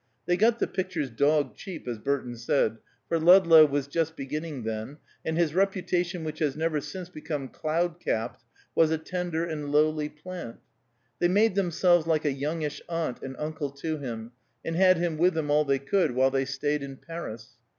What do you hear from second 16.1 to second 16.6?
while they